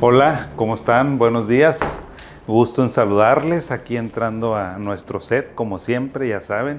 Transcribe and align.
Hola, 0.00 0.50
¿cómo 0.54 0.76
están? 0.76 1.18
Buenos 1.18 1.48
días. 1.48 2.00
Gusto 2.46 2.84
en 2.84 2.88
saludarles 2.88 3.72
aquí 3.72 3.96
entrando 3.96 4.54
a 4.54 4.78
nuestro 4.78 5.20
set, 5.20 5.56
como 5.56 5.80
siempre, 5.80 6.28
ya 6.28 6.40
saben, 6.40 6.78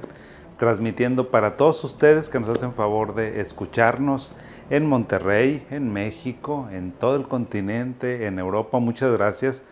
transmitiendo 0.55 1.29
para 1.29 1.57
todos 1.57 1.83
ustedes 1.83 2.29
que 2.29 2.39
nos 2.39 2.47
hacen 2.47 2.71
favor 2.71 3.15
de 3.15 3.41
escucharnos 3.41 4.31
en 4.69 4.87
Monterrey, 4.87 5.67
en 5.69 5.91
México, 5.91 6.69
en 6.71 6.93
todo 6.93 7.17
el 7.17 7.27
continente, 7.27 8.25
en 8.25 8.39
Europa. 8.39 8.79
Muchas 8.79 9.11
gracias. 9.11 9.63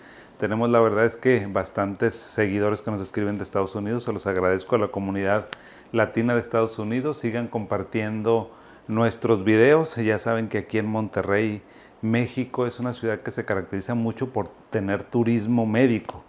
Tenemos 0.41 0.69
la 0.69 0.81
verdad 0.81 1.05
es 1.05 1.15
que 1.15 1.47
bastantes 1.47 2.15
seguidores 2.15 2.81
que 2.81 2.91
nos 2.91 2.99
escriben 2.99 3.37
de 3.37 3.43
Estados 3.43 3.75
Unidos. 3.75 4.03
Se 4.03 4.11
los 4.11 4.27
agradezco 4.27 4.75
a 4.75 4.79
la 4.79 4.89
comunidad 4.89 5.47
latina 5.93 6.33
de 6.33 6.41
Estados 6.41 6.79
Unidos. 6.79 7.19
Sigan 7.19 7.47
compartiendo 7.47 8.51
nuestros 8.89 9.45
videos. 9.45 9.95
Ya 9.95 10.19
saben 10.19 10.49
que 10.49 10.57
aquí 10.57 10.79
en 10.79 10.87
Monterrey 10.87 11.61
México 12.01 12.67
es 12.67 12.79
una 12.79 12.93
ciudad 12.93 13.21
que 13.21 13.31
se 13.31 13.45
caracteriza 13.45 13.95
mucho 13.95 14.29
por 14.31 14.49
tener 14.69 15.03
turismo 15.03 15.65
médico. 15.65 16.23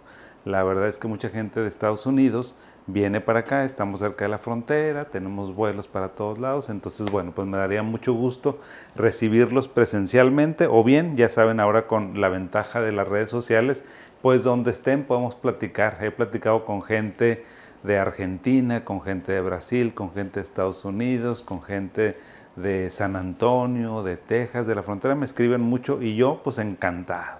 La 0.45 0.63
verdad 0.63 0.87
es 0.87 0.97
que 0.97 1.07
mucha 1.07 1.29
gente 1.29 1.59
de 1.59 1.67
Estados 1.67 2.05
Unidos 2.05 2.55
viene 2.87 3.21
para 3.21 3.39
acá, 3.39 3.65
estamos 3.65 3.99
cerca 3.99 4.25
de 4.25 4.29
la 4.29 4.39
frontera, 4.39 5.05
tenemos 5.05 5.53
vuelos 5.53 5.87
para 5.87 6.09
todos 6.09 6.39
lados, 6.39 6.69
entonces 6.69 7.11
bueno, 7.11 7.33
pues 7.35 7.47
me 7.47 7.57
daría 7.57 7.83
mucho 7.83 8.13
gusto 8.13 8.59
recibirlos 8.95 9.67
presencialmente 9.67 10.65
o 10.65 10.83
bien, 10.83 11.15
ya 11.15 11.29
saben 11.29 11.59
ahora 11.59 11.85
con 11.85 12.19
la 12.19 12.29
ventaja 12.29 12.81
de 12.81 12.91
las 12.91 13.07
redes 13.07 13.29
sociales, 13.29 13.83
pues 14.21 14.43
donde 14.43 14.71
estén 14.71 15.03
podemos 15.03 15.35
platicar. 15.35 16.03
He 16.03 16.09
platicado 16.09 16.65
con 16.65 16.81
gente 16.81 17.45
de 17.83 17.97
Argentina, 17.97 18.83
con 18.83 19.01
gente 19.01 19.31
de 19.31 19.41
Brasil, 19.41 19.93
con 19.93 20.11
gente 20.11 20.39
de 20.39 20.43
Estados 20.43 20.83
Unidos, 20.83 21.43
con 21.43 21.61
gente 21.61 22.15
de 22.61 22.89
San 22.89 23.15
Antonio, 23.15 24.03
de 24.03 24.17
Texas, 24.17 24.67
de 24.67 24.75
la 24.75 24.83
frontera, 24.83 25.15
me 25.15 25.25
escriben 25.25 25.61
mucho 25.61 26.01
y 26.01 26.15
yo 26.15 26.41
pues 26.43 26.57
encantado, 26.57 27.39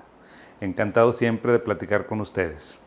encantado 0.62 1.14
siempre 1.14 1.52
de 1.52 1.60
platicar 1.60 2.06
con 2.06 2.22
ustedes. 2.22 2.78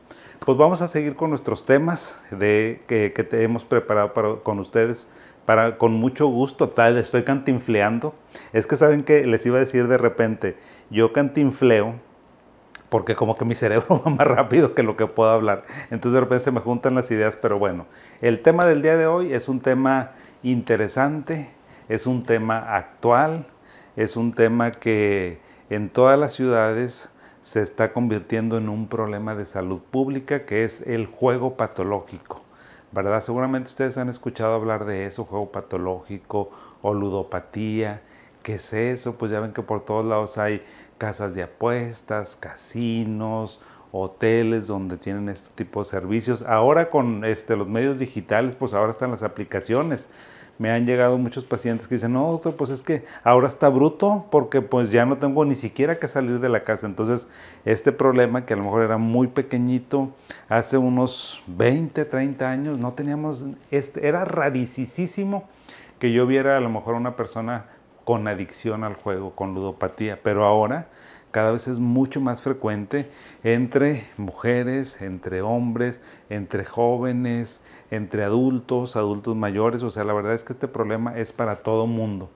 Pues 0.44 0.58
vamos 0.58 0.82
a 0.82 0.88
seguir 0.88 1.14
con 1.14 1.30
nuestros 1.30 1.64
temas 1.64 2.18
de, 2.30 2.82
que, 2.86 3.10
te 3.10 3.42
hemos 3.42 3.64
preparado 3.64 4.12
para, 4.12 4.34
con 4.36 4.58
ustedes 4.58 5.06
para, 5.44 5.78
con 5.78 5.94
mucho 5.94 6.26
gusto, 6.26 6.68
tal, 6.68 6.96
estoy 6.98 7.24
cantinfleando. 7.24 8.14
Es 8.52 8.66
que 8.66 8.76
saben 8.76 9.04
que 9.04 9.26
les 9.26 9.44
iba 9.46 9.56
a 9.56 9.60
decir 9.60 9.88
de 9.88 9.98
repente, 9.98 10.56
yo 10.90 11.12
cantinfleo 11.12 11.94
porque 12.88 13.16
como 13.16 13.38
que 13.38 13.46
mi 13.46 13.54
cerebro 13.54 14.02
va 14.06 14.10
más 14.10 14.26
rápido 14.26 14.74
que 14.74 14.82
lo 14.82 14.96
que 14.96 15.06
puedo 15.06 15.30
hablar. 15.30 15.64
Entonces 15.90 16.12
de 16.12 16.20
repente 16.20 16.44
se 16.44 16.50
me 16.50 16.60
juntan 16.60 16.94
las 16.94 17.10
ideas, 17.10 17.36
pero 17.36 17.58
bueno, 17.58 17.86
el 18.20 18.40
tema 18.40 18.66
del 18.66 18.82
día 18.82 18.96
de 18.96 19.06
hoy 19.06 19.32
es 19.32 19.48
un 19.48 19.60
tema 19.60 20.12
interesante, 20.42 21.50
es 21.88 22.06
un 22.06 22.22
tema 22.22 22.76
actual, 22.76 23.46
es 23.96 24.16
un 24.16 24.32
tema 24.32 24.72
que 24.72 25.40
en 25.70 25.88
todas 25.90 26.18
las 26.18 26.32
ciudades 26.32 27.10
se 27.40 27.60
está 27.60 27.92
convirtiendo 27.92 28.56
en 28.56 28.68
un 28.68 28.88
problema 28.88 29.34
de 29.34 29.44
salud 29.44 29.80
pública 29.80 30.46
que 30.46 30.64
es 30.64 30.80
el 30.82 31.06
juego 31.06 31.56
patológico. 31.56 32.42
¿Verdad? 32.92 33.22
Seguramente 33.22 33.68
ustedes 33.68 33.96
han 33.96 34.10
escuchado 34.10 34.54
hablar 34.54 34.84
de 34.84 35.06
eso, 35.06 35.24
juego 35.24 35.50
patológico 35.50 36.50
o 36.82 36.92
ludopatía. 36.92 38.02
¿Qué 38.42 38.54
es 38.54 38.72
eso? 38.72 39.16
Pues 39.16 39.32
ya 39.32 39.40
ven 39.40 39.52
que 39.52 39.62
por 39.62 39.82
todos 39.82 40.04
lados 40.04 40.36
hay 40.36 40.62
casas 40.98 41.34
de 41.34 41.42
apuestas, 41.42 42.36
casinos, 42.36 43.60
hoteles 43.92 44.66
donde 44.66 44.98
tienen 44.98 45.28
este 45.28 45.54
tipo 45.54 45.80
de 45.80 45.86
servicios. 45.86 46.42
Ahora 46.42 46.90
con 46.90 47.24
este, 47.24 47.56
los 47.56 47.66
medios 47.66 47.98
digitales, 47.98 48.56
pues 48.56 48.74
ahora 48.74 48.90
están 48.90 49.10
las 49.10 49.22
aplicaciones 49.22 50.06
me 50.58 50.70
han 50.70 50.86
llegado 50.86 51.18
muchos 51.18 51.44
pacientes 51.44 51.88
que 51.88 51.96
dicen, 51.96 52.12
no, 52.12 52.30
doctor, 52.30 52.56
pues 52.56 52.70
es 52.70 52.82
que 52.82 53.04
ahora 53.24 53.48
está 53.48 53.68
bruto 53.68 54.26
porque 54.30 54.62
pues 54.62 54.90
ya 54.90 55.06
no 55.06 55.18
tengo 55.18 55.44
ni 55.44 55.54
siquiera 55.54 55.98
que 55.98 56.08
salir 56.08 56.40
de 56.40 56.48
la 56.48 56.62
casa. 56.62 56.86
Entonces, 56.86 57.28
este 57.64 57.92
problema 57.92 58.44
que 58.44 58.54
a 58.54 58.56
lo 58.56 58.64
mejor 58.64 58.82
era 58.82 58.98
muy 58.98 59.26
pequeñito, 59.28 60.10
hace 60.48 60.78
unos 60.78 61.42
20, 61.46 62.04
30 62.04 62.50
años, 62.50 62.78
no 62.78 62.92
teníamos, 62.92 63.44
este, 63.70 64.06
era 64.06 64.24
rarísimo 64.24 65.48
que 65.98 66.12
yo 66.12 66.26
viera 66.26 66.56
a 66.56 66.60
lo 66.60 66.68
mejor 66.68 66.94
una 66.94 67.16
persona 67.16 67.66
con 68.04 68.26
adicción 68.26 68.84
al 68.84 68.94
juego, 68.94 69.34
con 69.34 69.54
ludopatía, 69.54 70.20
pero 70.22 70.44
ahora 70.44 70.88
cada 71.32 71.50
vez 71.50 71.66
es 71.66 71.78
mucho 71.78 72.20
más 72.20 72.42
frecuente 72.42 73.10
entre 73.42 74.06
mujeres, 74.18 75.00
entre 75.00 75.40
hombres, 75.40 76.00
entre 76.28 76.64
jóvenes, 76.64 77.62
entre 77.90 78.22
adultos, 78.22 78.96
adultos 78.96 79.34
mayores. 79.34 79.82
O 79.82 79.90
sea, 79.90 80.04
la 80.04 80.12
verdad 80.12 80.34
es 80.34 80.44
que 80.44 80.52
este 80.52 80.68
problema 80.68 81.18
es 81.18 81.32
para 81.32 81.56
todo 81.56 81.86
mundo. 81.86 82.30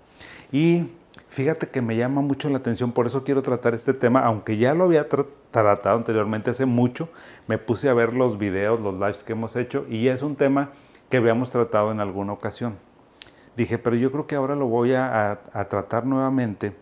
Y 0.50 0.88
fíjate 1.28 1.68
que 1.68 1.82
me 1.82 1.94
llama 1.94 2.22
mucho 2.22 2.48
la 2.48 2.56
atención, 2.56 2.92
por 2.92 3.06
eso 3.06 3.22
quiero 3.22 3.42
tratar 3.42 3.74
este 3.74 3.92
tema, 3.92 4.20
aunque 4.20 4.56
ya 4.56 4.74
lo 4.74 4.84
había 4.84 5.06
tratado 5.08 5.98
anteriormente 5.98 6.50
hace 6.50 6.64
mucho, 6.64 7.10
me 7.46 7.58
puse 7.58 7.90
a 7.90 7.94
ver 7.94 8.14
los 8.14 8.38
videos, 8.38 8.80
los 8.80 8.94
lives 8.94 9.24
que 9.24 9.32
hemos 9.32 9.56
hecho 9.56 9.84
y 9.90 10.08
es 10.08 10.22
un 10.22 10.36
tema 10.36 10.70
que 11.10 11.18
habíamos 11.18 11.50
tratado 11.50 11.92
en 11.92 12.00
alguna 12.00 12.32
ocasión. 12.32 12.76
Dije, 13.56 13.76
pero 13.76 13.96
yo 13.96 14.10
creo 14.10 14.26
que 14.26 14.36
ahora 14.36 14.54
lo 14.54 14.66
voy 14.66 14.94
a 14.94 15.38
tratar 15.68 16.06
nuevamente 16.06 16.74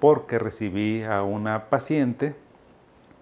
porque 0.00 0.38
recibí 0.38 1.02
a 1.02 1.22
una 1.22 1.70
paciente 1.70 2.34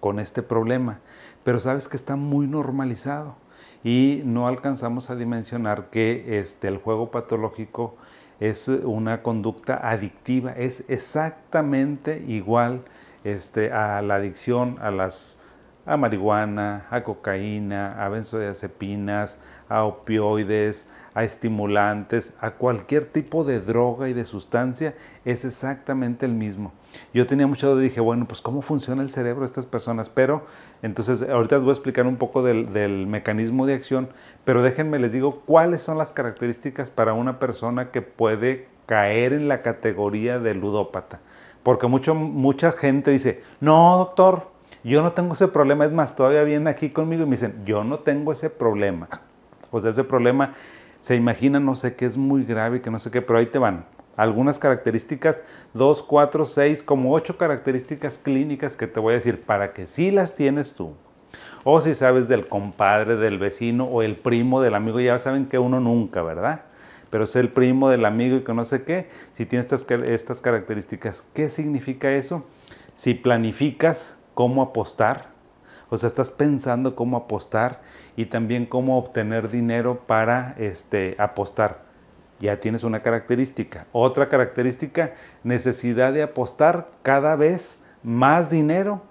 con 0.00 0.19
este 0.19 0.42
problema, 0.42 1.00
pero 1.44 1.60
sabes 1.60 1.88
que 1.88 1.97
está 1.97 2.16
muy 2.16 2.47
normalizado 2.47 3.37
y 3.82 4.22
no 4.25 4.48
alcanzamos 4.48 5.10
a 5.10 5.16
dimensionar 5.16 5.91
que 5.91 6.38
este, 6.41 6.69
el 6.69 6.78
juego 6.78 7.10
patológico 7.10 7.97
es 8.41 8.69
una 8.69 9.22
conducta 9.22 9.76
adictiva, 9.91 10.53
es 10.53 10.84
exactamente 10.88 12.22
igual 12.26 12.84
este, 13.25 13.72
a 13.72 14.03
la 14.03 14.16
adicción 14.16 14.78
a 14.81 14.91
las 14.91 15.41
a 15.87 15.97
marihuana, 15.97 16.87
a 16.91 17.04
cocaína, 17.04 18.04
a 18.04 18.08
benzodiazepinas, 18.08 19.38
a 19.69 19.84
opioides, 19.84 20.88
a 21.16 21.25
estimulantes, 21.25 22.34
a 22.43 22.50
cualquier 22.50 23.06
tipo 23.06 23.43
de 23.43 23.59
droga 23.59 24.10
y 24.10 24.12
de 24.12 24.27
sustancia, 24.27 24.94
es 25.25 25.47
exactamente 25.47 26.27
el 26.27 26.34
mismo. 26.34 26.75
Yo 27.15 27.27
tenía 27.27 27.47
mucho 27.47 27.71
duda 27.71 27.81
y 27.81 27.84
dije, 27.84 28.03
bueno, 28.03 28.28
pues 28.28 28.43
cómo 28.43 28.60
funciona 28.60 29.00
el 29.00 29.09
cerebro 29.09 29.41
de 29.41 29.47
estas 29.47 29.65
personas, 29.65 30.10
pero 30.10 30.44
entonces 30.82 31.22
ahorita 31.22 31.56
les 31.56 31.65
voy 31.65 31.71
a 31.71 31.72
explicar 31.72 32.06
un 32.06 32.16
poco 32.16 32.43
del, 32.43 33.06
mecanismo 33.06 33.65
de 33.65 33.72
acción, 33.72 34.10
pero 34.44 34.62
déjenme 34.62 34.99
les 34.99 35.15
digo 35.15 35.41
cuáles 35.47 35.81
son 35.81 35.97
las 35.97 36.12
características 36.12 36.91
para 36.91 37.15
una 37.15 37.38
persona 37.38 37.91
que 37.91 38.03
puede 38.03 38.69
caer 38.84 39.32
en 39.32 39.49
la 39.49 39.62
categoría 39.62 40.38
de 40.38 40.53
ludópata. 40.53 41.21
Porque 41.62 41.87
mucho, 41.87 42.15
mucha 42.15 42.72
gente 42.72 43.10
dice, 43.10 43.43
no, 43.60 43.97
doctor, 43.97 44.50
yo 44.84 45.03
no 45.03 45.12
tengo 45.12 45.32
ese 45.32 45.49
problema. 45.49 45.87
Es 45.87 45.93
más, 45.93 46.15
todavía 46.15 46.43
vienen 46.43 46.69
aquí 46.69 46.91
conmigo 46.91 47.22
y 47.22 47.25
me 47.25 47.37
dicen, 47.37 47.65
yo 47.65 47.84
no 47.84 48.00
tengo 48.00 48.32
ese 48.32 48.50
problema. 48.50 49.09
Pues 49.71 49.84
ese 49.84 50.05
problema 50.05 50.55
se 51.06 51.15
imagina, 51.15 51.61
no 51.61 51.77
sé, 51.77 51.94
que 51.94 52.05
es 52.05 52.17
muy 52.17 52.43
grave, 52.43 52.81
que 52.81 52.91
no 52.91 52.99
sé 52.99 53.12
qué, 53.12 53.22
pero 53.22 53.39
ahí 53.39 53.47
te 53.47 53.61
van. 53.61 53.87
Algunas 54.17 54.59
características, 54.59 55.44
dos, 55.72 56.03
cuatro, 56.03 56.44
seis, 56.47 56.83
como 56.83 57.12
ocho 57.12 57.39
características 57.39 58.19
clínicas 58.19 58.77
que 58.77 58.89
te 58.89 58.99
voy 58.99 59.12
a 59.12 59.15
decir 59.15 59.43
para 59.43 59.72
que 59.72 59.87
sí 59.87 60.11
las 60.11 60.34
tienes 60.34 60.75
tú. 60.75 60.97
O 61.62 61.81
si 61.81 61.94
sabes 61.94 62.27
del 62.27 62.49
compadre, 62.49 63.15
del 63.15 63.39
vecino 63.39 63.84
o 63.84 64.03
el 64.03 64.17
primo 64.17 64.61
del 64.61 64.75
amigo, 64.75 64.99
ya 64.99 65.17
saben 65.21 65.47
que 65.47 65.61
uno 65.61 65.78
nunca, 65.78 66.25
¿verdad? 66.25 66.62
Pero 67.09 67.23
es 67.23 67.37
el 67.37 67.50
primo 67.50 67.88
del 67.88 68.05
amigo 68.05 68.38
y 68.38 68.43
que 68.43 68.53
no 68.53 68.65
sé 68.65 68.83
qué. 68.83 69.09
Si 69.31 69.47
tienes 69.47 69.73
estas, 69.73 69.88
estas 69.88 70.41
características, 70.41 71.23
¿qué 71.23 71.49
significa 71.50 72.11
eso? 72.11 72.44
Si 72.97 73.15
planificas 73.15 74.17
cómo 74.34 74.61
apostar, 74.61 75.36
o 75.89 75.97
sea, 75.97 76.09
estás 76.09 76.31
pensando 76.31 76.97
cómo 76.97 77.17
apostar 77.17 77.81
y 78.17 78.27
también 78.27 78.67
cómo 78.67 78.99
obtener 78.99 79.51
dinero 79.51 80.01
para 80.07 80.55
este, 80.59 81.15
apostar. 81.19 81.85
Ya 82.41 82.61
tienes 82.61 82.83
una 82.85 83.03
característica. 83.03 83.87
Otra 83.93 84.29
característica, 84.29 85.15
necesidad 85.43 86.12
de 86.12 86.23
apostar 86.23 86.91
cada 87.03 87.37
vez 87.37 87.83
más 88.03 88.50
dinero 88.50 89.03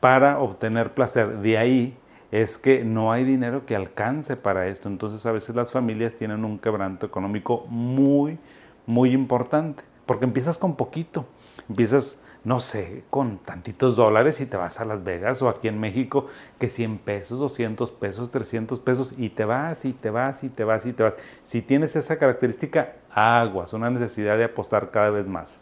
para 0.00 0.38
obtener 0.38 0.92
placer. 0.92 1.38
De 1.38 1.56
ahí 1.56 1.96
es 2.30 2.58
que 2.58 2.84
no 2.84 3.12
hay 3.12 3.24
dinero 3.24 3.64
que 3.64 3.76
alcance 3.76 4.36
para 4.36 4.66
esto. 4.66 4.88
Entonces 4.88 5.24
a 5.24 5.32
veces 5.32 5.54
las 5.54 5.70
familias 5.70 6.14
tienen 6.14 6.44
un 6.44 6.58
quebranto 6.58 7.06
económico 7.06 7.64
muy, 7.68 8.38
muy 8.86 9.12
importante. 9.12 9.84
Porque 10.04 10.24
empiezas 10.26 10.58
con 10.58 10.76
poquito. 10.76 11.24
Empiezas 11.68 12.18
no 12.44 12.60
sé, 12.60 13.04
con 13.08 13.38
tantitos 13.38 13.96
dólares 13.96 14.40
y 14.42 14.46
te 14.46 14.58
vas 14.58 14.78
a 14.78 14.84
Las 14.84 15.02
Vegas 15.02 15.40
o 15.40 15.48
aquí 15.48 15.68
en 15.68 15.80
México, 15.80 16.26
que 16.58 16.68
100 16.68 16.98
pesos, 16.98 17.38
200 17.38 17.90
pesos, 17.92 18.30
300 18.30 18.78
pesos 18.80 19.14
y 19.16 19.30
te 19.30 19.46
vas 19.46 19.86
y 19.86 19.94
te 19.94 20.10
vas 20.10 20.44
y 20.44 20.50
te 20.50 20.62
vas 20.62 20.84
y 20.84 20.92
te 20.92 21.02
vas. 21.02 21.16
Si 21.42 21.62
tienes 21.62 21.96
esa 21.96 22.18
característica, 22.18 22.92
aguas, 23.10 23.72
una 23.72 23.88
necesidad 23.88 24.36
de 24.36 24.44
apostar 24.44 24.90
cada 24.90 25.08
vez 25.08 25.26
más. 25.26 25.58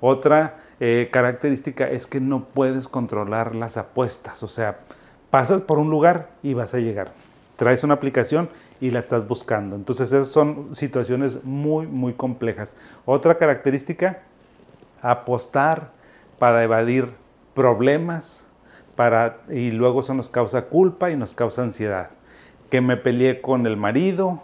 Otra 0.00 0.58
eh, 0.80 1.08
característica 1.12 1.88
es 1.88 2.08
que 2.08 2.20
no 2.20 2.44
puedes 2.44 2.88
controlar 2.88 3.54
las 3.54 3.76
apuestas, 3.76 4.42
o 4.42 4.48
sea, 4.48 4.80
pasas 5.30 5.62
por 5.62 5.78
un 5.78 5.90
lugar 5.90 6.30
y 6.42 6.54
vas 6.54 6.74
a 6.74 6.78
llegar. 6.78 7.12
Traes 7.56 7.84
una 7.84 7.94
aplicación 7.94 8.50
y 8.80 8.90
la 8.90 8.98
estás 8.98 9.26
buscando. 9.26 9.76
Entonces 9.76 10.08
esas 10.08 10.28
son 10.28 10.74
situaciones 10.74 11.44
muy, 11.44 11.86
muy 11.86 12.12
complejas. 12.12 12.76
Otra 13.06 13.38
característica, 13.38 14.22
apostar 15.00 15.95
para 16.38 16.62
evadir 16.62 17.10
problemas 17.54 18.46
para, 18.96 19.38
y 19.50 19.70
luego 19.70 20.00
eso 20.00 20.14
nos 20.14 20.28
causa 20.28 20.62
culpa 20.62 21.10
y 21.10 21.16
nos 21.16 21.34
causa 21.34 21.62
ansiedad. 21.62 22.10
Que 22.70 22.80
me 22.80 22.96
peleé 22.96 23.40
con 23.40 23.66
el 23.66 23.76
marido, 23.76 24.42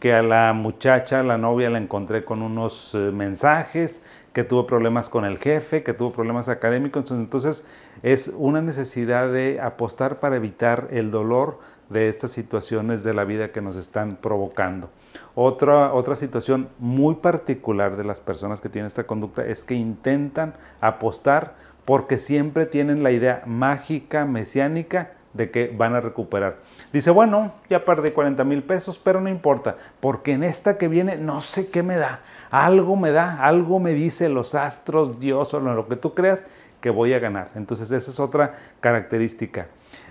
que 0.00 0.14
a 0.14 0.22
la 0.22 0.52
muchacha, 0.54 1.20
a 1.20 1.22
la 1.22 1.36
novia 1.36 1.68
la 1.70 1.78
encontré 1.78 2.24
con 2.24 2.42
unos 2.42 2.94
eh, 2.94 3.12
mensajes, 3.12 4.02
que 4.32 4.44
tuvo 4.44 4.66
problemas 4.66 5.10
con 5.10 5.24
el 5.24 5.38
jefe, 5.38 5.82
que 5.82 5.92
tuvo 5.92 6.12
problemas 6.12 6.48
académicos. 6.48 7.10
Entonces 7.10 7.66
es 8.02 8.32
una 8.34 8.62
necesidad 8.62 9.30
de 9.30 9.60
apostar 9.60 10.18
para 10.18 10.36
evitar 10.36 10.88
el 10.90 11.10
dolor 11.10 11.58
de 11.90 12.08
estas 12.08 12.30
situaciones 12.30 13.02
de 13.02 13.12
la 13.12 13.24
vida 13.24 13.52
que 13.52 13.60
nos 13.60 13.76
están 13.76 14.16
provocando. 14.16 14.88
Otra, 15.34 15.92
otra 15.92 16.16
situación 16.16 16.68
muy 16.78 17.16
particular 17.16 17.96
de 17.96 18.04
las 18.04 18.20
personas 18.20 18.60
que 18.60 18.68
tienen 18.68 18.86
esta 18.86 19.04
conducta 19.04 19.44
es 19.44 19.64
que 19.64 19.74
intentan 19.74 20.54
apostar 20.80 21.54
porque 21.84 22.16
siempre 22.16 22.66
tienen 22.66 23.02
la 23.02 23.10
idea 23.10 23.42
mágica, 23.46 24.24
mesiánica, 24.24 25.10
de 25.32 25.50
que 25.50 25.72
van 25.76 25.94
a 25.94 26.00
recuperar. 26.00 26.56
Dice, 26.92 27.10
bueno, 27.10 27.52
ya 27.68 27.84
perdí 27.84 28.10
40 28.10 28.42
mil 28.44 28.62
pesos, 28.62 28.98
pero 28.98 29.20
no 29.20 29.28
importa, 29.28 29.76
porque 30.00 30.32
en 30.32 30.42
esta 30.42 30.76
que 30.76 30.88
viene 30.88 31.16
no 31.16 31.40
sé 31.40 31.70
qué 31.70 31.82
me 31.82 31.96
da. 31.96 32.20
Algo 32.50 32.96
me 32.96 33.12
da, 33.12 33.44
algo 33.44 33.78
me 33.78 33.94
dice 33.94 34.28
los 34.28 34.54
astros, 34.54 35.20
Dios 35.20 35.54
o 35.54 35.60
lo 35.60 35.86
que 35.88 35.96
tú 35.96 36.14
creas 36.14 36.44
que 36.80 36.90
voy 36.90 37.12
a 37.12 37.18
ganar. 37.18 37.50
Entonces 37.54 37.90
esa 37.90 38.10
es 38.10 38.18
otra 38.18 38.54
característica. 38.80 39.68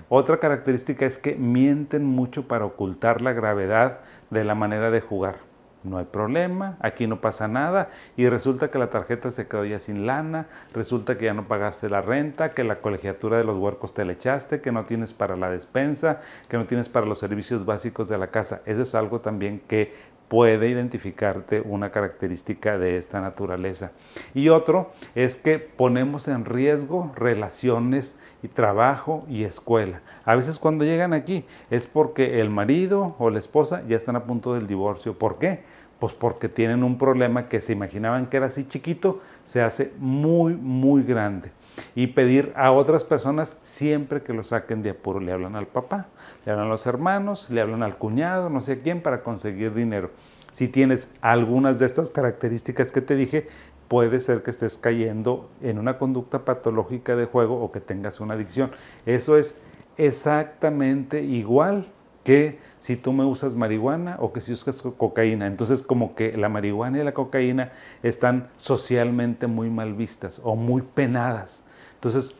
Otra 0.09 0.39
característica 0.39 1.05
es 1.05 1.19
que 1.19 1.35
mienten 1.35 2.03
mucho 2.03 2.47
para 2.47 2.65
ocultar 2.65 3.21
la 3.21 3.31
gravedad 3.31 3.99
de 4.31 4.43
la 4.43 4.55
manera 4.55 4.89
de 4.89 5.01
jugar. 5.01 5.35
No 5.83 5.97
hay 5.97 6.05
problema, 6.05 6.77
aquí 6.81 7.07
no 7.07 7.21
pasa 7.21 7.47
nada 7.47 7.89
y 8.17 8.27
resulta 8.27 8.69
que 8.69 8.79
la 8.79 8.89
tarjeta 8.89 9.31
se 9.31 9.47
quedó 9.47 9.63
ya 9.63 9.79
sin 9.79 10.05
lana, 10.05 10.47
resulta 10.73 11.17
que 11.17 11.25
ya 11.25 11.33
no 11.33 11.47
pagaste 11.47 11.89
la 11.89 12.01
renta, 12.01 12.53
que 12.53 12.65
la 12.65 12.81
colegiatura 12.81 13.37
de 13.37 13.45
los 13.45 13.57
huercos 13.57 13.93
te 13.93 14.03
le 14.03 14.13
echaste, 14.13 14.59
que 14.59 14.73
no 14.73 14.83
tienes 14.83 15.13
para 15.13 15.37
la 15.37 15.49
despensa, 15.49 16.19
que 16.49 16.57
no 16.57 16.65
tienes 16.65 16.89
para 16.89 17.05
los 17.05 17.19
servicios 17.19 17.65
básicos 17.65 18.09
de 18.09 18.17
la 18.17 18.27
casa. 18.27 18.61
Eso 18.65 18.81
es 18.81 18.93
algo 18.93 19.21
también 19.21 19.61
que 19.67 19.93
puede 20.29 20.69
identificarte 20.69 21.61
una 21.61 21.91
característica 21.91 22.77
de 22.77 22.97
esta 22.97 23.19
naturaleza. 23.19 23.91
Y 24.33 24.49
otro 24.49 24.91
es 25.15 25.35
que 25.35 25.59
ponemos 25.59 26.27
en 26.27 26.45
riesgo 26.45 27.11
relaciones 27.15 28.15
y 28.41 28.47
trabajo 28.47 29.25
y 29.27 29.43
escuela. 29.43 30.01
A 30.23 30.35
veces 30.35 30.59
cuando 30.59 30.85
llegan 30.85 31.13
aquí 31.13 31.45
es 31.69 31.87
porque 31.87 32.39
el 32.39 32.49
marido 32.49 33.15
o 33.19 33.29
la 33.29 33.39
esposa 33.39 33.83
ya 33.87 33.97
están 33.97 34.15
a 34.15 34.23
punto 34.23 34.53
del 34.53 34.67
divorcio. 34.67 35.17
¿Por 35.17 35.39
qué? 35.39 35.63
Pues 35.99 36.13
porque 36.13 36.47
tienen 36.47 36.83
un 36.83 36.97
problema 36.97 37.49
que 37.49 37.59
se 37.59 37.73
imaginaban 37.73 38.27
que 38.27 38.37
era 38.37 38.45
así 38.45 38.65
chiquito, 38.65 39.21
se 39.43 39.61
hace 39.61 39.91
muy, 39.99 40.53
muy 40.53 41.03
grande. 41.03 41.51
Y 41.93 42.07
pedir 42.07 42.53
a 42.55 42.71
otras 42.71 43.03
personas 43.03 43.57
siempre 43.61 44.21
que 44.21 44.33
lo 44.33 44.43
saquen 44.43 44.81
de 44.81 44.91
apuro. 44.91 45.19
Le 45.19 45.31
hablan 45.31 45.55
al 45.55 45.67
papá, 45.67 46.07
le 46.45 46.51
hablan 46.51 46.67
a 46.67 46.69
los 46.69 46.85
hermanos, 46.87 47.49
le 47.49 47.59
hablan 47.59 47.83
al 47.83 47.97
cuñado, 47.97 48.49
no 48.49 48.61
sé 48.61 48.73
a 48.73 48.79
quién, 48.79 49.01
para 49.01 49.23
conseguir 49.23 49.73
dinero. 49.73 50.11
Si 50.51 50.67
tienes 50.67 51.11
algunas 51.21 51.79
de 51.79 51.85
estas 51.85 52.11
características 52.11 52.91
que 52.91 53.01
te 53.01 53.15
dije, 53.15 53.47
puede 53.87 54.19
ser 54.19 54.41
que 54.41 54.51
estés 54.51 54.77
cayendo 54.77 55.49
en 55.61 55.79
una 55.79 55.97
conducta 55.97 56.45
patológica 56.45 57.15
de 57.15 57.25
juego 57.25 57.61
o 57.61 57.71
que 57.71 57.81
tengas 57.81 58.19
una 58.19 58.35
adicción. 58.35 58.71
Eso 59.05 59.37
es 59.37 59.57
exactamente 59.97 61.21
igual 61.23 61.85
que 62.23 62.59
si 62.79 62.95
tú 62.95 63.13
me 63.13 63.25
usas 63.25 63.55
marihuana 63.55 64.17
o 64.19 64.33
que 64.33 64.41
si 64.41 64.53
usas 64.53 64.81
cocaína. 64.81 65.47
Entonces 65.47 65.83
como 65.83 66.15
que 66.15 66.33
la 66.37 66.49
marihuana 66.49 66.99
y 66.99 67.03
la 67.03 67.13
cocaína 67.13 67.71
están 68.03 68.49
socialmente 68.57 69.47
muy 69.47 69.69
mal 69.69 69.93
vistas 69.93 70.41
o 70.43 70.55
muy 70.55 70.81
penadas. 70.81 71.63
Entonces 71.95 72.33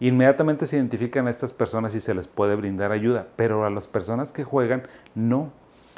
inmediatamente 0.00 0.66
se 0.66 0.76
identifican 0.76 1.26
a 1.26 1.30
estas 1.30 1.52
personas 1.52 1.94
y 1.94 2.00
se 2.00 2.14
les 2.14 2.28
puede 2.28 2.54
brindar 2.54 2.92
ayuda, 2.92 3.28
pero 3.36 3.64
a 3.64 3.70
las 3.70 3.88
personas 3.88 4.32
que 4.32 4.44
juegan 4.44 4.82
no 5.14 5.52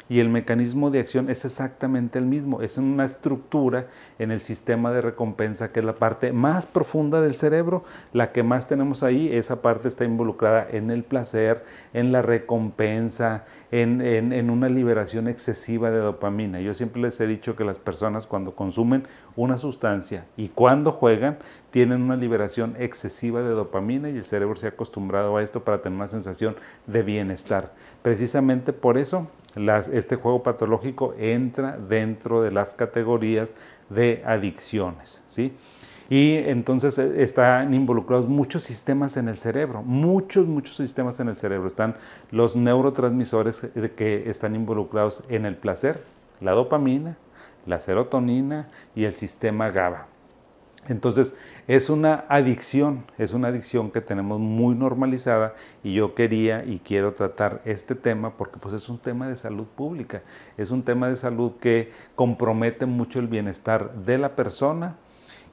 y 0.09 0.19
el 0.19 0.27
mecanismo 0.27 0.89
de 0.89 0.99
acción 0.99 1.29
es 1.29 1.45
exactamente 1.45 2.17
el 2.17 2.25
mismo. 2.25 2.61
Es 2.61 2.77
una 2.79 3.05
estructura 3.05 3.85
en 4.17 4.31
el 4.31 4.41
sistema 4.41 4.91
de 4.91 5.01
recompensa 5.01 5.71
que 5.71 5.79
es 5.79 5.85
la 5.85 5.93
parte 5.93 6.33
más 6.33 6.65
profunda 6.65 7.21
del 7.21 7.35
cerebro, 7.35 7.83
la 8.11 8.31
que 8.31 8.41
más 8.41 8.67
tenemos 8.67 9.03
ahí. 9.03 9.29
Esa 9.31 9.61
parte 9.61 9.87
está 9.87 10.05
involucrada 10.05 10.67
en 10.69 10.89
el 10.89 11.03
placer, 11.03 11.63
en 11.93 12.11
la 12.11 12.23
recompensa, 12.23 13.45
en, 13.71 14.01
en 14.01 14.49
una 14.49 14.67
liberación 14.67 15.27
excesiva 15.27 15.91
de 15.91 15.99
dopamina. 15.99 16.59
Yo 16.59 16.73
siempre 16.73 17.03
les 17.03 17.19
he 17.19 17.27
dicho 17.27 17.55
que 17.55 17.63
las 17.63 17.77
personas 17.77 18.25
cuando 18.25 18.55
consumen 18.55 19.03
una 19.35 19.59
sustancia 19.59 20.25
y 20.35 20.49
cuando 20.49 20.91
juegan 20.91 21.37
tienen 21.69 22.01
una 22.01 22.15
liberación 22.15 22.75
excesiva 22.79 23.41
de 23.41 23.49
dopamina 23.49 24.09
y 24.09 24.17
el 24.17 24.23
cerebro 24.23 24.55
se 24.55 24.65
ha 24.65 24.69
acostumbrado 24.69 25.37
a 25.37 25.43
esto 25.43 25.63
para 25.63 25.83
tener 25.83 25.97
una 25.97 26.07
sensación 26.07 26.55
de 26.87 27.03
bienestar. 27.03 27.71
Precisamente 28.01 28.73
por 28.73 28.97
eso 28.97 29.27
este 29.91 30.15
juego 30.15 30.43
patológico 30.43 31.13
entra 31.17 31.77
dentro 31.77 32.41
de 32.41 32.51
las 32.51 32.75
categorías 32.75 33.55
de 33.89 34.21
adicciones. 34.25 35.23
¿sí? 35.27 35.53
Y 36.09 36.35
entonces 36.37 36.97
eh, 36.97 37.21
están 37.23 37.73
involucrados 37.73 38.27
muchos 38.27 38.63
sistemas 38.63 39.15
en 39.17 39.27
el 39.27 39.37
cerebro, 39.37 39.83
muchos, 39.83 40.47
muchos 40.47 40.75
sistemas 40.75 41.19
en 41.19 41.29
el 41.29 41.35
cerebro. 41.35 41.67
Están 41.67 41.95
los 42.31 42.55
neurotransmisores 42.55 43.61
que 43.95 44.29
están 44.29 44.55
involucrados 44.55 45.23
en 45.29 45.45
el 45.45 45.55
placer, 45.55 46.03
la 46.41 46.53
dopamina, 46.53 47.17
la 47.65 47.79
serotonina 47.79 48.69
y 48.95 49.03
el 49.03 49.13
sistema 49.13 49.69
GABA. 49.69 50.07
Entonces, 50.87 51.35
es 51.69 51.91
una 51.91 52.25
adicción, 52.29 53.05
es 53.19 53.31
una 53.31 53.49
adicción 53.49 53.91
que 53.91 54.01
tenemos 54.01 54.39
muy 54.39 54.73
normalizada 54.73 55.53
y 55.83 55.93
yo 55.93 56.15
quería 56.15 56.65
y 56.65 56.79
quiero 56.79 57.13
tratar 57.13 57.61
este 57.63 57.93
tema 57.93 58.35
porque 58.37 58.57
pues 58.57 58.73
es 58.73 58.89
un 58.89 58.97
tema 58.97 59.27
de 59.27 59.35
salud 59.35 59.67
pública, 59.67 60.23
es 60.57 60.71
un 60.71 60.81
tema 60.81 61.09
de 61.09 61.15
salud 61.15 61.51
que 61.61 61.91
compromete 62.15 62.87
mucho 62.87 63.19
el 63.19 63.27
bienestar 63.27 63.93
de 63.93 64.17
la 64.17 64.35
persona 64.35 64.95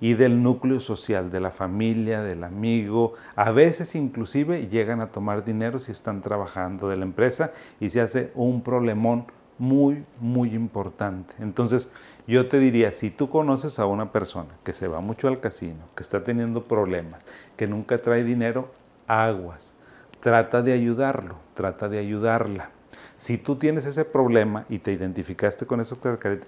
y 0.01 0.15
del 0.15 0.43
núcleo 0.43 0.81
social, 0.81 1.31
de 1.31 1.41
la 1.41 1.51
familia, 1.51 2.23
del 2.23 2.45
amigo. 2.45 3.13
A 3.35 3.51
veces 3.51 3.95
inclusive 3.95 4.69
llegan 4.69 5.03
a 5.03 5.13
tomar 5.13 5.45
dinero 5.45 5.79
si 5.79 5.93
están 5.93 6.23
trabajando 6.23 6.89
de 6.89 6.97
la 6.97 7.05
empresa 7.05 7.53
y 7.79 7.91
se 7.91 8.01
hace 8.01 8.33
un 8.35 8.63
problemón 8.63 9.27
muy, 9.59 10.05
muy 10.21 10.55
importante. 10.55 11.35
Entonces, 11.39 11.91
yo 12.27 12.49
te 12.49 12.59
diría, 12.59 12.93
si 12.93 13.11
tú 13.11 13.31
conoces 13.31 13.79
a 13.79 13.87
una 13.87 14.13
persona 14.13 14.51
que 14.65 14.73
se 14.73 14.89
va 14.89 15.01
mucho 15.01 15.29
al 15.29 15.41
casino, 15.41 15.85
que 15.95 16.03
está 16.03 16.25
teniendo 16.25 16.65
problemas, 16.65 17.25
que 17.57 17.67
nunca 17.67 18.03
trae 18.03 18.25
dinero, 18.25 18.71
aguas. 19.07 19.77
Trata 20.21 20.63
de 20.63 20.73
ayudarlo, 20.73 21.37
trata 21.55 21.89
de 21.89 21.99
ayudarla. 21.99 22.71
Si 23.17 23.39
tú 23.39 23.57
tienes 23.57 23.87
ese 23.87 24.05
problema 24.05 24.67
y 24.69 24.79
te 24.79 24.93
identificaste 24.93 25.67
con 25.67 25.81
esas 25.81 25.99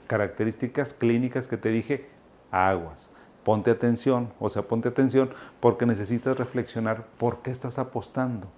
características 0.06 0.92
clínicas 0.92 1.48
que 1.48 1.56
te 1.56 1.70
dije, 1.70 2.06
aguas. 2.50 3.10
Ponte 3.42 3.70
atención, 3.70 4.32
o 4.38 4.50
sea, 4.50 4.62
ponte 4.62 4.88
atención 4.88 5.30
porque 5.60 5.86
necesitas 5.86 6.36
reflexionar 6.36 7.06
por 7.16 7.40
qué 7.40 7.50
estás 7.50 7.78
apostando. 7.78 8.48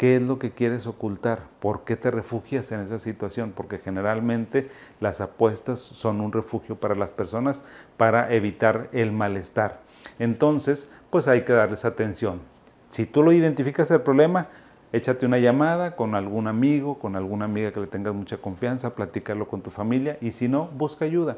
¿Qué 0.00 0.16
es 0.16 0.22
lo 0.22 0.38
que 0.38 0.52
quieres 0.52 0.86
ocultar? 0.86 1.40
¿Por 1.60 1.84
qué 1.84 1.94
te 1.94 2.10
refugias 2.10 2.72
en 2.72 2.80
esa 2.80 2.98
situación? 2.98 3.52
Porque 3.54 3.76
generalmente 3.76 4.70
las 4.98 5.20
apuestas 5.20 5.78
son 5.78 6.22
un 6.22 6.32
refugio 6.32 6.76
para 6.76 6.94
las 6.94 7.12
personas 7.12 7.62
para 7.98 8.32
evitar 8.32 8.88
el 8.92 9.12
malestar. 9.12 9.82
Entonces, 10.18 10.88
pues 11.10 11.28
hay 11.28 11.44
que 11.44 11.52
darles 11.52 11.84
atención. 11.84 12.40
Si 12.88 13.04
tú 13.04 13.22
lo 13.22 13.30
identificas 13.30 13.90
el 13.90 14.00
problema, 14.00 14.48
échate 14.90 15.26
una 15.26 15.38
llamada 15.38 15.96
con 15.96 16.14
algún 16.14 16.48
amigo, 16.48 16.98
con 16.98 17.14
alguna 17.14 17.44
amiga 17.44 17.70
que 17.70 17.80
le 17.80 17.86
tengas 17.86 18.14
mucha 18.14 18.38
confianza, 18.38 18.94
platícalo 18.94 19.48
con 19.48 19.60
tu 19.60 19.68
familia 19.68 20.16
y 20.22 20.30
si 20.30 20.48
no, 20.48 20.68
busca 20.68 21.04
ayuda 21.04 21.36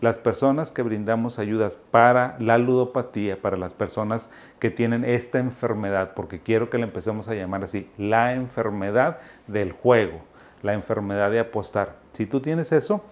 las 0.00 0.18
personas 0.18 0.72
que 0.72 0.82
brindamos 0.82 1.38
ayudas 1.38 1.76
para 1.76 2.36
la 2.38 2.58
ludopatía, 2.58 3.40
para 3.40 3.56
las 3.56 3.74
personas 3.74 4.30
que 4.58 4.70
tienen 4.70 5.04
esta 5.04 5.38
enfermedad, 5.38 6.12
porque 6.14 6.40
quiero 6.40 6.70
que 6.70 6.78
le 6.78 6.84
empecemos 6.84 7.28
a 7.28 7.34
llamar 7.34 7.64
así, 7.64 7.90
la 7.98 8.34
enfermedad 8.34 9.18
del 9.46 9.72
juego, 9.72 10.20
la 10.62 10.72
enfermedad 10.72 11.30
de 11.30 11.40
apostar. 11.40 11.96
Si 12.12 12.26
tú 12.26 12.40
tienes 12.40 12.72
eso, 12.72 13.04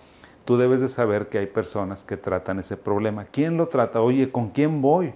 tú 0.45 0.57
debes 0.57 0.81
de 0.81 0.89
saber 0.89 1.29
que 1.29 1.39
hay 1.39 1.47
personas 1.47 2.05
que 2.05 2.17
tratan 2.17 2.59
ese 2.59 2.77
problema. 2.77 3.27
¿Quién 3.27 3.57
lo 3.57 3.69
trata? 3.69 4.01
Oye, 4.01 4.33
¿con 4.33 4.51
quién 4.51 4.81
voy? 4.81 5.13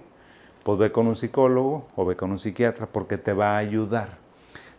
Pues 0.63 0.77
ve 0.77 0.91
con 0.91 1.07
un 1.07 1.15
psicólogo 1.15 1.87
o 1.95 2.05
ve 2.05 2.15
con 2.15 2.31
un 2.31 2.39
psiquiatra 2.39 2.85
porque 2.85 3.17
te 3.17 3.33
va 3.33 3.55
a 3.55 3.57
ayudar 3.57 4.22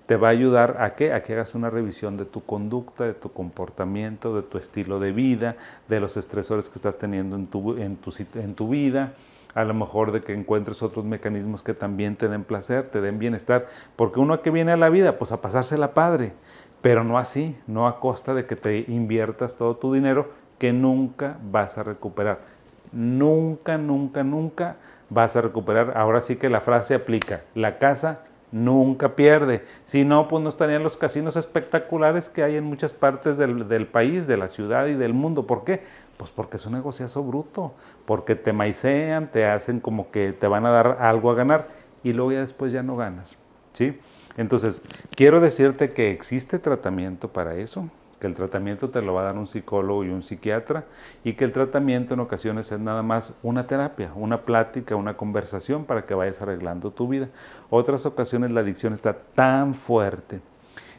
te 0.06 0.16
va 0.16 0.28
a 0.28 0.30
ayudar 0.32 0.76
a 0.80 0.94
que, 0.94 1.12
a 1.12 1.22
que 1.22 1.32
hagas 1.32 1.54
una 1.54 1.70
revisión 1.70 2.16
de 2.16 2.26
tu 2.26 2.44
conducta, 2.44 3.04
de 3.04 3.14
tu 3.14 3.32
comportamiento, 3.32 4.36
de 4.36 4.42
tu 4.42 4.58
estilo 4.58 5.00
de 5.00 5.12
vida, 5.12 5.56
de 5.88 6.00
los 6.00 6.16
estresores 6.16 6.68
que 6.68 6.76
estás 6.76 6.98
teniendo 6.98 7.36
en 7.36 7.46
tu, 7.46 7.76
en 7.78 7.96
tu, 7.96 8.12
en 8.34 8.54
tu 8.54 8.68
vida, 8.68 9.14
a 9.54 9.64
lo 9.64 9.72
mejor 9.72 10.12
de 10.12 10.20
que 10.20 10.34
encuentres 10.34 10.82
otros 10.82 11.04
mecanismos 11.04 11.62
que 11.62 11.74
también 11.74 12.16
te 12.16 12.28
den 12.28 12.44
placer, 12.44 12.90
te 12.90 13.00
den 13.00 13.18
bienestar, 13.18 13.66
porque 13.96 14.20
uno 14.20 14.42
que 14.42 14.50
viene 14.50 14.72
a 14.72 14.76
la 14.76 14.90
vida, 14.90 15.16
pues 15.16 15.32
a 15.32 15.40
pasársela 15.40 15.94
padre, 15.94 16.34
pero 16.82 17.02
no 17.02 17.18
así, 17.18 17.56
no 17.66 17.86
a 17.86 17.98
costa 17.98 18.34
de 18.34 18.44
que 18.44 18.56
te 18.56 18.84
inviertas 18.88 19.56
todo 19.56 19.76
tu 19.76 19.92
dinero 19.92 20.28
que 20.58 20.72
nunca 20.72 21.38
vas 21.50 21.78
a 21.78 21.82
recuperar. 21.82 22.40
Nunca, 22.92 23.78
nunca, 23.78 24.22
nunca 24.22 24.76
vas 25.08 25.34
a 25.36 25.40
recuperar. 25.40 25.94
Ahora 25.96 26.20
sí 26.20 26.36
que 26.36 26.50
la 26.50 26.60
frase 26.60 26.94
aplica, 26.94 27.42
la 27.54 27.78
casa 27.78 28.20
nunca 28.54 29.16
pierde. 29.16 29.64
Si 29.84 30.04
no, 30.04 30.28
pues 30.28 30.42
no 30.42 30.48
estarían 30.48 30.84
los 30.84 30.96
casinos 30.96 31.36
espectaculares 31.36 32.30
que 32.30 32.44
hay 32.44 32.54
en 32.54 32.64
muchas 32.64 32.92
partes 32.92 33.36
del, 33.36 33.68
del, 33.68 33.88
país, 33.88 34.28
de 34.28 34.36
la 34.36 34.48
ciudad 34.48 34.86
y 34.86 34.94
del 34.94 35.12
mundo. 35.12 35.46
¿Por 35.46 35.64
qué? 35.64 35.82
Pues 36.16 36.30
porque 36.30 36.56
es 36.56 36.64
un 36.64 36.74
negociazo 36.74 37.24
bruto, 37.24 37.74
porque 38.06 38.36
te 38.36 38.52
maicean, 38.52 39.30
te 39.30 39.44
hacen 39.44 39.80
como 39.80 40.12
que 40.12 40.32
te 40.32 40.46
van 40.46 40.64
a 40.66 40.70
dar 40.70 40.98
algo 41.00 41.32
a 41.32 41.34
ganar 41.34 41.68
y 42.04 42.12
luego 42.12 42.30
ya 42.30 42.40
después 42.40 42.72
ya 42.72 42.84
no 42.84 42.96
ganas. 42.96 43.36
¿sí? 43.72 43.98
Entonces, 44.36 44.80
quiero 45.16 45.40
decirte 45.40 45.92
que 45.92 46.12
existe 46.12 46.60
tratamiento 46.60 47.32
para 47.32 47.56
eso, 47.56 47.88
que 48.24 48.28
el 48.28 48.34
tratamiento 48.34 48.88
te 48.88 49.02
lo 49.02 49.12
va 49.12 49.20
a 49.20 49.24
dar 49.24 49.36
un 49.36 49.46
psicólogo 49.46 50.02
y 50.02 50.08
un 50.08 50.22
psiquiatra 50.22 50.86
y 51.24 51.34
que 51.34 51.44
el 51.44 51.52
tratamiento 51.52 52.14
en 52.14 52.20
ocasiones 52.20 52.72
es 52.72 52.80
nada 52.80 53.02
más 53.02 53.34
una 53.42 53.66
terapia, 53.66 54.12
una 54.14 54.46
plática, 54.46 54.96
una 54.96 55.14
conversación 55.14 55.84
para 55.84 56.06
que 56.06 56.14
vayas 56.14 56.40
arreglando 56.40 56.90
tu 56.90 57.06
vida. 57.06 57.28
Otras 57.68 58.06
ocasiones 58.06 58.50
la 58.50 58.60
adicción 58.60 58.94
está 58.94 59.12
tan 59.12 59.74
fuerte 59.74 60.40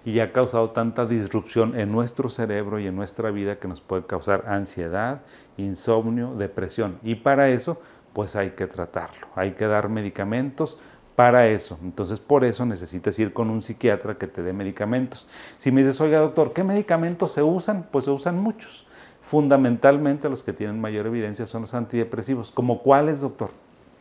y 0.05 0.19
ha 0.19 0.31
causado 0.31 0.69
tanta 0.69 1.07
disrupción 1.07 1.75
en 1.79 1.91
nuestro 1.91 2.29
cerebro 2.29 2.77
y 2.77 2.85
en 2.85 2.95
nuestra 2.95 3.31
vida 3.31 3.57
que 3.57 3.67
nos 3.67 3.81
puede 3.81 4.05
causar 4.05 4.43
ansiedad, 4.47 5.21
insomnio, 5.57 6.35
depresión. 6.35 6.99
Y 7.01 7.15
para 7.15 7.49
eso, 7.49 7.81
pues 8.13 8.35
hay 8.35 8.51
que 8.51 8.67
tratarlo. 8.67 9.25
Hay 9.33 9.53
que 9.53 9.65
dar 9.65 9.89
medicamentos 9.89 10.77
para 11.15 11.47
eso. 11.47 11.77
Entonces, 11.81 12.19
por 12.19 12.43
eso 12.43 12.65
necesitas 12.65 13.17
ir 13.19 13.33
con 13.33 13.49
un 13.49 13.63
psiquiatra 13.63 14.17
que 14.17 14.27
te 14.27 14.43
dé 14.43 14.53
medicamentos. 14.53 15.27
Si 15.57 15.71
me 15.71 15.81
dices, 15.81 15.99
oiga 16.01 16.19
doctor, 16.19 16.53
¿qué 16.53 16.63
medicamentos 16.63 17.31
se 17.31 17.43
usan? 17.43 17.87
Pues 17.91 18.05
se 18.05 18.11
usan 18.11 18.37
muchos. 18.37 18.85
Fundamentalmente 19.21 20.29
los 20.29 20.43
que 20.43 20.53
tienen 20.53 20.79
mayor 20.79 21.07
evidencia 21.07 21.45
son 21.45 21.61
los 21.61 21.73
antidepresivos. 21.73 22.51
¿Como 22.51 22.83
cuáles, 22.83 23.21
doctor? 23.21 23.51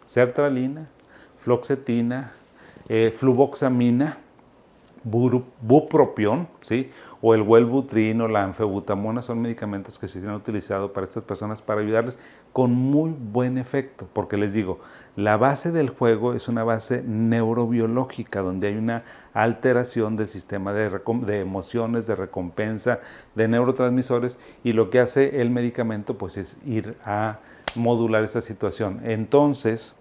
Sertralina, 0.07 0.89
floxetina, 1.37 2.33
eh, 2.89 3.13
fluvoxamina, 3.17 4.19
bupropión, 5.05 6.49
¿sí? 6.61 6.91
o 7.27 7.35
el 7.35 7.41
Wellbutrin 7.41 8.21
o 8.21 8.29
la 8.29 8.43
anfebutamona 8.45 9.23
son 9.23 9.41
medicamentos 9.41 9.99
que 9.99 10.09
se 10.09 10.19
han 10.19 10.35
utilizado 10.35 10.93
para 10.93 11.05
estas 11.05 11.25
personas 11.25 11.63
para 11.63 11.81
ayudarles 11.81 12.19
con 12.53 12.73
muy 12.73 13.15
buen 13.19 13.57
efecto, 13.57 14.07
porque 14.13 14.37
les 14.37 14.53
digo, 14.53 14.79
la 15.17 15.39
base 15.39 15.73
del 15.73 15.89
juego 15.89 16.35
es 16.35 16.49
una 16.49 16.65
base 16.65 17.03
neurobiológica, 17.03 18.43
donde 18.43 18.69
hay 18.69 18.77
una 18.77 19.05
alteración 19.33 20.17
del 20.17 20.29
sistema 20.29 20.75
de, 20.75 21.41
emociones, 21.41 22.07
de 22.07 22.15
recompensa, 22.15 23.01
de 23.35 23.49
neurotransmisores, 23.49 24.39
y 24.63 24.73
lo 24.73 24.91
que 24.91 25.01
hace 25.01 25.41
el 25.41 25.49
medicamento 25.49 26.19
pues 26.19 26.37
es 26.37 26.59
ir 26.67 26.95
a 27.07 27.39
modular 27.75 28.23
esa 28.23 28.43
situación. 28.43 29.01
Entonces, 29.03 29.97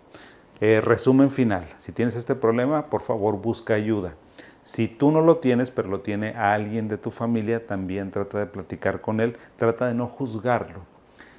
eh, 0.60 0.82
resumen 0.82 1.32
final, 1.32 1.66
si 1.78 1.94
tienes 1.94 2.18
este 2.18 2.36
problema, 2.36 2.88
por 2.88 3.02
favor 3.02 3.42
busca 3.42 3.76
ayuda. 3.76 4.16
Si 4.64 4.88
tú 4.88 5.12
no 5.12 5.20
lo 5.20 5.38
tienes, 5.38 5.72
pero 5.72 5.90
lo 5.90 6.00
tiene 6.00 6.30
alguien 6.30 6.88
de 6.88 6.98
tu 6.98 7.12
familia, 7.12 7.68
también 7.68 8.12
trata 8.12 8.40
de 8.40 8.46
platicar 8.46 9.02
con 9.02 9.20
él, 9.20 9.36
trata 9.58 9.88
de 9.88 9.94
no 9.94 10.08
juzgarlo. 10.08 10.80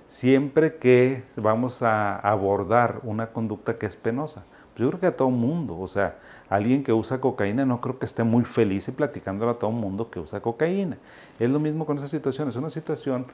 Siempre 0.06 0.76
que 0.76 1.24
vamos 1.36 1.82
a 1.82 2.16
abordar 2.16 3.00
una 3.02 3.32
conducta 3.32 3.78
que 3.78 3.86
es 3.86 3.96
penosa, 3.96 4.44
pues 4.74 4.84
yo 4.84 4.88
creo 4.90 5.00
que 5.00 5.06
a 5.06 5.16
todo 5.16 5.30
mundo, 5.30 5.78
o 5.78 5.88
sea, 5.88 6.18
alguien 6.50 6.84
que 6.84 6.92
usa 6.92 7.20
cocaína 7.20 7.64
no 7.64 7.80
creo 7.80 7.98
que 7.98 8.04
esté 8.04 8.24
muy 8.24 8.44
feliz 8.44 8.88
y 8.88 8.92
platicándolo 8.92 9.52
a 9.52 9.58
todo 9.58 9.70
mundo 9.70 10.10
que 10.10 10.20
usa 10.20 10.40
cocaína. 10.40 10.98
Es 11.38 11.48
lo 11.48 11.60
mismo 11.60 11.86
con 11.86 11.96
esa 11.96 12.08
situación, 12.08 12.50
es 12.50 12.56
una 12.56 12.68
situación 12.68 13.26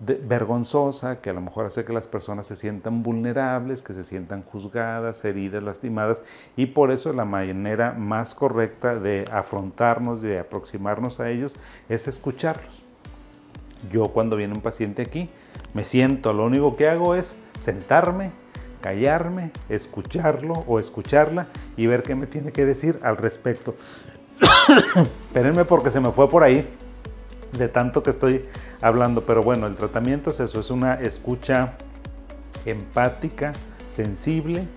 vergonzosa 0.00 1.20
que 1.20 1.30
a 1.30 1.32
lo 1.32 1.40
mejor 1.40 1.66
hace 1.66 1.84
que 1.84 1.92
las 1.92 2.08
personas 2.08 2.46
se 2.46 2.56
sientan 2.56 3.02
vulnerables, 3.02 3.82
que 3.82 3.94
se 3.94 4.02
sientan 4.02 4.42
juzgadas, 4.42 5.24
heridas, 5.24 5.62
lastimadas 5.62 6.24
y 6.56 6.66
por 6.66 6.90
eso 6.90 7.12
la 7.12 7.24
manera 7.24 7.92
más 7.92 8.34
correcta 8.34 8.96
de 8.96 9.24
afrontarnos, 9.30 10.20
de 10.20 10.40
aproximarnos 10.40 11.20
a 11.20 11.30
ellos 11.30 11.54
es 11.88 12.08
escucharlos. 12.08 12.82
Yo 13.92 14.08
cuando 14.08 14.36
viene 14.36 14.54
un 14.54 14.62
paciente 14.62 15.02
aquí 15.02 15.30
me 15.74 15.84
siento, 15.84 16.32
lo 16.32 16.46
único 16.46 16.76
que 16.76 16.88
hago 16.88 17.14
es 17.14 17.38
sentarme, 17.58 18.32
callarme, 18.80 19.52
escucharlo 19.68 20.64
o 20.66 20.80
escucharla 20.80 21.46
y 21.76 21.86
ver 21.86 22.02
qué 22.02 22.14
me 22.14 22.26
tiene 22.26 22.50
que 22.50 22.64
decir 22.64 22.98
al 23.02 23.16
respecto. 23.16 23.76
Espérenme 25.28 25.64
porque 25.64 25.90
se 25.90 26.00
me 26.00 26.10
fue 26.10 26.28
por 26.28 26.42
ahí 26.42 26.68
de 27.58 27.68
tanto 27.68 28.02
que 28.02 28.10
estoy 28.10 28.44
hablando, 28.84 29.24
pero 29.24 29.42
bueno, 29.42 29.66
el 29.66 29.76
tratamiento 29.76 30.28
es 30.28 30.40
eso, 30.40 30.60
es 30.60 30.70
una 30.70 30.96
escucha 30.96 31.72
empática, 32.66 33.54
sensible, 33.88 34.68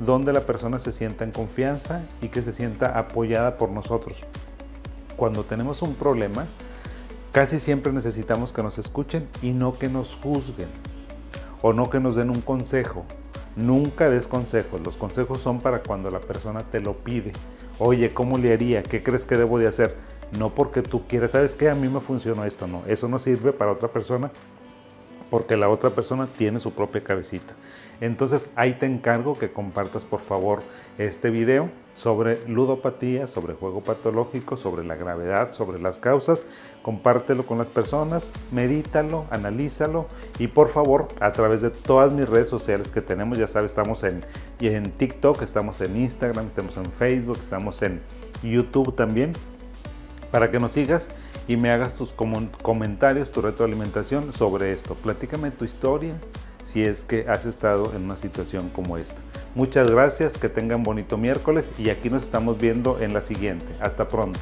donde 0.00 0.34
la 0.34 0.42
persona 0.42 0.78
se 0.78 0.92
sienta 0.92 1.24
en 1.24 1.30
confianza 1.30 2.02
y 2.20 2.28
que 2.28 2.42
se 2.42 2.52
sienta 2.52 2.98
apoyada 2.98 3.56
por 3.56 3.70
nosotros. 3.70 4.22
Cuando 5.16 5.44
tenemos 5.44 5.80
un 5.80 5.94
problema, 5.94 6.44
casi 7.32 7.58
siempre 7.58 7.90
necesitamos 7.90 8.52
que 8.52 8.62
nos 8.62 8.76
escuchen 8.76 9.26
y 9.40 9.52
no 9.52 9.78
que 9.78 9.88
nos 9.88 10.14
juzguen 10.22 10.68
o 11.62 11.72
no 11.72 11.88
que 11.88 12.00
nos 12.00 12.16
den 12.16 12.28
un 12.28 12.42
consejo. 12.42 13.06
Nunca 13.56 14.10
des 14.10 14.26
consejos, 14.26 14.82
los 14.84 14.98
consejos 14.98 15.40
son 15.40 15.58
para 15.58 15.82
cuando 15.82 16.10
la 16.10 16.20
persona 16.20 16.60
te 16.60 16.80
lo 16.80 16.98
pide. 16.98 17.32
Oye, 17.78 18.12
¿cómo 18.12 18.36
le 18.36 18.52
haría? 18.52 18.82
¿Qué 18.82 19.02
crees 19.02 19.24
que 19.24 19.38
debo 19.38 19.58
de 19.58 19.68
hacer? 19.68 19.96
No 20.38 20.54
porque 20.54 20.82
tú 20.82 21.06
quieras, 21.06 21.32
¿sabes 21.32 21.54
qué? 21.54 21.68
A 21.68 21.74
mí 21.74 21.88
me 21.88 22.00
funcionó 22.00 22.44
esto, 22.44 22.66
no, 22.66 22.82
eso 22.86 23.08
no 23.08 23.18
sirve 23.18 23.52
para 23.52 23.72
otra 23.72 23.88
persona 23.88 24.30
porque 25.34 25.56
la 25.56 25.68
otra 25.68 25.90
persona 25.90 26.28
tiene 26.28 26.60
su 26.60 26.72
propia 26.72 27.02
cabecita. 27.02 27.54
Entonces 28.00 28.50
ahí 28.54 28.74
te 28.74 28.86
encargo 28.86 29.36
que 29.36 29.50
compartas 29.50 30.04
por 30.04 30.20
favor 30.20 30.62
este 30.96 31.28
video 31.30 31.70
sobre 31.92 32.38
ludopatía, 32.46 33.26
sobre 33.26 33.54
juego 33.54 33.80
patológico, 33.80 34.56
sobre 34.56 34.84
la 34.84 34.94
gravedad, 34.94 35.50
sobre 35.52 35.80
las 35.80 35.98
causas. 35.98 36.46
Compártelo 36.82 37.46
con 37.46 37.58
las 37.58 37.68
personas, 37.68 38.30
medítalo, 38.52 39.24
analízalo 39.30 40.06
y 40.38 40.46
por 40.46 40.68
favor 40.68 41.08
a 41.18 41.32
través 41.32 41.62
de 41.62 41.70
todas 41.70 42.12
mis 42.12 42.28
redes 42.28 42.48
sociales 42.48 42.92
que 42.92 43.00
tenemos, 43.00 43.36
ya 43.36 43.48
sabes, 43.48 43.72
estamos 43.72 44.04
en, 44.04 44.24
en 44.60 44.92
TikTok, 44.92 45.42
estamos 45.42 45.80
en 45.80 45.96
Instagram, 45.96 46.46
estamos 46.46 46.76
en 46.76 46.86
Facebook, 46.86 47.38
estamos 47.42 47.82
en 47.82 48.00
YouTube 48.44 48.94
también 48.94 49.32
para 50.34 50.50
que 50.50 50.58
nos 50.58 50.72
sigas 50.72 51.10
y 51.46 51.56
me 51.56 51.70
hagas 51.70 51.94
tus 51.94 52.12
comentarios, 52.12 53.30
tu 53.30 53.40
retroalimentación 53.40 54.32
sobre 54.32 54.72
esto. 54.72 54.96
Platícame 54.96 55.52
tu 55.52 55.64
historia 55.64 56.12
si 56.64 56.82
es 56.82 57.04
que 57.04 57.26
has 57.28 57.46
estado 57.46 57.94
en 57.94 58.02
una 58.02 58.16
situación 58.16 58.68
como 58.70 58.98
esta. 58.98 59.20
Muchas 59.54 59.88
gracias, 59.88 60.36
que 60.36 60.48
tengan 60.48 60.82
bonito 60.82 61.16
miércoles 61.16 61.70
y 61.78 61.90
aquí 61.90 62.10
nos 62.10 62.24
estamos 62.24 62.58
viendo 62.58 63.00
en 63.00 63.14
la 63.14 63.20
siguiente. 63.20 63.76
Hasta 63.78 64.08
pronto. 64.08 64.40